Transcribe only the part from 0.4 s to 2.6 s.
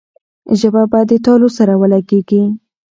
ژبه به د تالو سره ولګېږي.